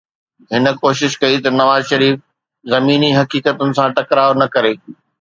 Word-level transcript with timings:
هن 0.53 0.65
ڪوشش 0.83 1.11
ڪئي 1.21 1.35
ته 1.43 1.49
نواز 1.59 1.81
شريف 1.91 2.15
زميني 2.73 3.09
حقيقتن 3.19 3.69
سان 3.77 3.89
ٽڪراءُ 3.97 4.31
نه 4.41 4.47
ڪري. 4.55 4.73